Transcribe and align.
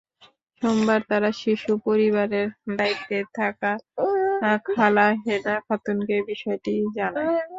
সোমবার 0.61 0.99
তারা 1.09 1.29
শিশু 1.41 1.71
পরিবারের 1.85 2.47
দায়িত্বে 2.77 3.17
থাকা 3.37 3.71
খালা 4.67 5.07
হেনা 5.23 5.55
খাতুনকে 5.67 6.15
বিষয়টি 6.29 6.73
জানায়। 6.97 7.29